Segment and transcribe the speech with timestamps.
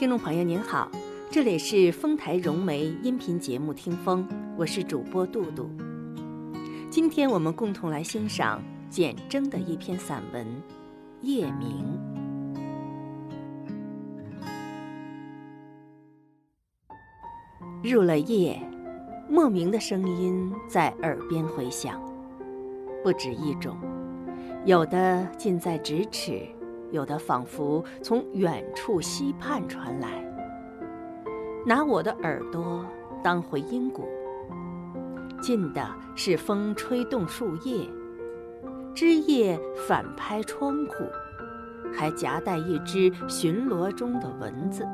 [0.00, 0.90] 听众朋友您好，
[1.30, 4.26] 这里是丰台融媒音频节目《听风》，
[4.56, 5.68] 我是主播杜杜。
[6.88, 10.46] 今天我们共同来欣赏简征的一篇散文
[11.20, 11.84] 《夜明》。
[17.84, 18.58] 入了夜，
[19.28, 22.00] 莫名的声音在耳边回响，
[23.04, 23.76] 不止一种，
[24.64, 26.40] 有的近在咫尺。
[26.90, 30.08] 有的仿佛从远处溪畔传来，
[31.66, 32.84] 拿我的耳朵
[33.22, 34.08] 当回音鼓。
[35.40, 37.88] 近的是风吹动树叶，
[38.94, 39.58] 枝叶
[39.88, 41.04] 反拍窗户，
[41.94, 44.84] 还夹带一只巡逻中的蚊子；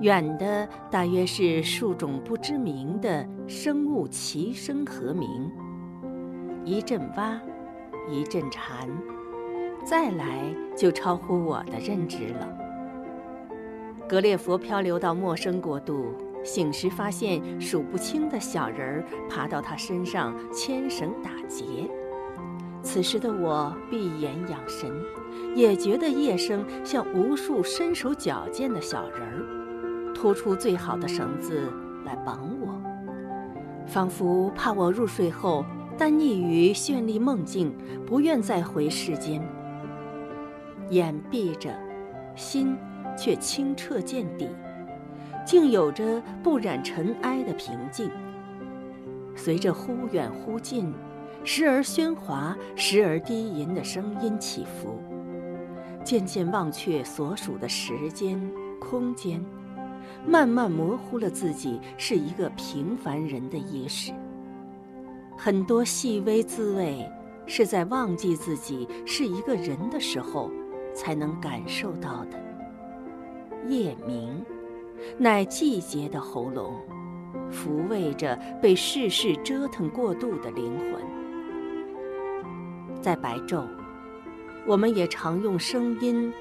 [0.00, 5.50] 远的大约是数种不知名的生物齐声和鸣，
[6.64, 7.40] 一阵蛙，
[8.10, 8.88] 一阵蝉。
[9.88, 12.58] 再来就超乎我的认知了。
[14.06, 16.12] 格列佛漂流到陌生国度，
[16.44, 21.64] 醒时发现数不清的小人儿爬到他身上牵绳打结。
[22.82, 24.92] 此时的我闭眼养神，
[25.54, 31.72] 也觉得夜声像无数身手矫健的小人儿，拖出最好的绳子
[32.04, 32.78] 来绑我，
[33.86, 35.64] 仿佛怕我入睡后
[35.96, 37.74] 耽溺于绚丽梦境，
[38.06, 39.42] 不愿再回世间。
[40.90, 41.74] 眼闭着，
[42.34, 42.76] 心
[43.16, 44.48] 却清澈见底，
[45.44, 48.10] 竟有着不染尘埃的平静。
[49.34, 50.92] 随着忽远忽近、
[51.44, 54.98] 时而喧哗、时而低吟的声音起伏，
[56.02, 58.40] 渐渐忘却所属的时间、
[58.80, 59.44] 空间，
[60.26, 64.12] 慢慢模糊了自己是一个平凡人的意识。
[65.36, 67.08] 很多细微滋味，
[67.46, 70.50] 是在忘记自己是一个人的时候。
[70.94, 72.38] 才能感受到的
[73.68, 74.44] 夜明，
[75.16, 76.74] 乃季节的喉咙，
[77.50, 81.02] 抚慰着被世事折腾过度的灵魂。
[83.00, 83.64] 在白昼，
[84.66, 86.32] 我们也常用声音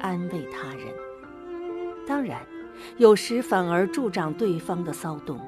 [0.00, 0.86] 安慰他人，
[2.06, 2.40] 当然，
[2.96, 5.38] 有时反而助长对方的骚动。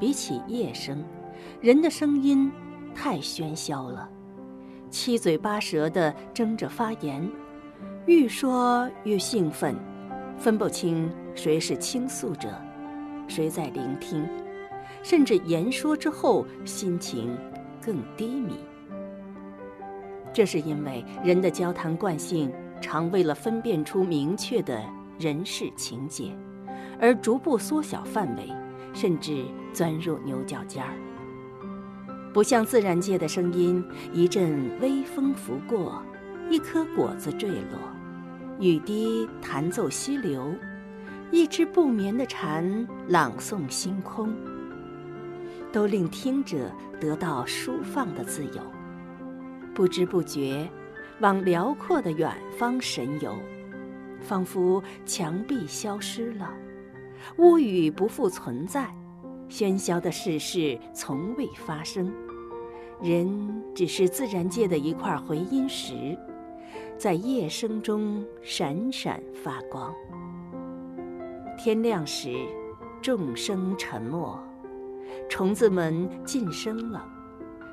[0.00, 1.04] 比起夜声，
[1.60, 2.50] 人的声音
[2.94, 4.08] 太喧嚣了，
[4.90, 7.30] 七嘴八舌地争着发言。
[8.06, 9.76] 愈说愈兴奋，
[10.36, 12.48] 分不清谁是倾诉者，
[13.28, 14.28] 谁在聆听，
[15.04, 17.36] 甚至言说之后心情
[17.80, 18.56] 更低迷。
[20.32, 24.82] 这是因为人的交谈惯性常为了分辨出明确的
[25.16, 26.36] 人事情节，
[27.00, 28.48] 而逐步缩小范围，
[28.92, 30.92] 甚至钻入牛角尖儿。
[32.34, 36.02] 不像自然界的声音，一阵微风拂过。
[36.52, 37.78] 一颗果子坠落，
[38.60, 40.54] 雨滴弹奏溪流，
[41.30, 44.30] 一只不眠的蝉朗诵星空，
[45.72, 46.70] 都令听者
[47.00, 48.60] 得到舒放的自由，
[49.72, 50.68] 不知不觉
[51.20, 53.34] 往辽阔的远方神游，
[54.20, 56.52] 仿佛墙壁消失了，
[57.38, 58.94] 屋宇不复存在，
[59.48, 62.12] 喧嚣的世事从未发生，
[63.02, 66.14] 人只是自然界的一块回音石。
[66.98, 69.92] 在夜声中闪闪发光。
[71.58, 72.34] 天亮时，
[73.00, 74.38] 众生沉默，
[75.28, 77.06] 虫子们噤声了。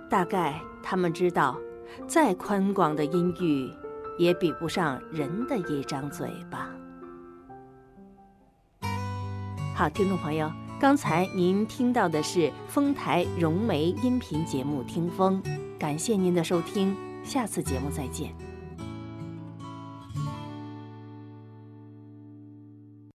[0.09, 1.57] 大概他们知道，
[2.07, 3.69] 再宽广的音域，
[4.17, 6.69] 也比不上人的一张嘴巴。
[9.75, 15.41] 好，听众朋友，刚才您听到的是丰台融媒音频节目《听风》，
[15.77, 18.48] 感谢您的收听，下次节目再见。